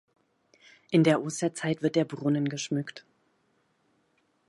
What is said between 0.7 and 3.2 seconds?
In der Osterzeit wird der Brunnen geschmückt.